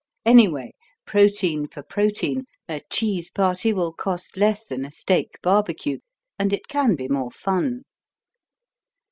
Anyway, 0.25 0.73
protein 1.05 1.67
for 1.67 1.83
protein, 1.83 2.45
a 2.67 2.81
cheese 2.89 3.29
party 3.29 3.71
will 3.71 3.93
cost 3.93 4.35
less 4.35 4.63
than 4.63 4.83
a 4.83 4.89
steak 4.89 5.37
barbecue. 5.43 5.99
And 6.39 6.51
it 6.51 6.67
can 6.67 6.95
be 6.95 7.07
more 7.07 7.29
fun. 7.29 7.83